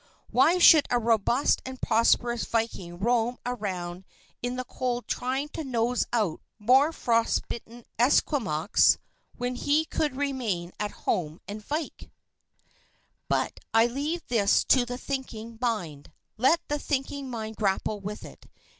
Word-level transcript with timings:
Why 0.31 0.57
should 0.57 0.87
a 0.89 0.97
robust 0.97 1.61
and 1.63 1.79
prosperous 1.79 2.43
viking 2.45 2.97
roam 2.97 3.37
around 3.45 4.03
in 4.41 4.55
the 4.55 4.63
cold 4.63 5.07
trying 5.07 5.49
to 5.49 5.63
nose 5.63 6.07
out 6.11 6.41
more 6.57 6.91
frost 6.91 7.47
bitten 7.49 7.85
Esquimaux, 7.99 8.73
when 9.37 9.53
he 9.53 9.85
could 9.85 10.15
remain 10.15 10.71
at 10.79 10.89
home 11.05 11.39
and 11.47 11.63
vike? 11.63 12.09
But 13.29 13.59
I 13.75 13.85
leave 13.85 14.25
this 14.25 14.63
to 14.69 14.87
the 14.87 14.97
thinking 14.97 15.59
mind. 15.61 16.11
Let 16.35 16.67
the 16.67 16.79
thinking 16.79 17.29
mind 17.29 17.57
grapple 17.57 17.99
with 17.99 18.25
it. 18.25 18.47